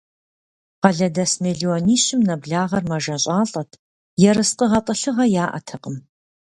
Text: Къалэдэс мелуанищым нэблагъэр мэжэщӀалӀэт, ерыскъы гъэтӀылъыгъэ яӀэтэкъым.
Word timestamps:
Къалэдэс 0.81 1.31
мелуанищым 1.43 2.19
нэблагъэр 2.27 2.83
мэжэщӀалӀэт, 2.89 3.69
ерыскъы 4.29 4.65
гъэтӀылъыгъэ 4.71 5.25
яӀэтэкъым. 5.43 5.97